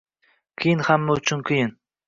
[0.63, 1.79] qiyin Hamma uchun qiyin